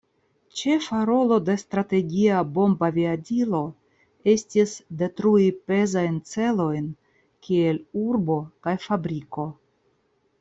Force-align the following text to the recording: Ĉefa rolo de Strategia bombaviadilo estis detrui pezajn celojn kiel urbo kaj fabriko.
Ĉefa 0.59 0.99
rolo 1.07 1.35
de 1.49 1.55
Strategia 1.63 2.39
bombaviadilo 2.55 3.59
estis 4.33 4.73
detrui 5.01 5.45
pezajn 5.71 6.17
celojn 6.31 6.89
kiel 7.49 7.79
urbo 8.05 8.39
kaj 8.69 8.75
fabriko. 8.87 9.47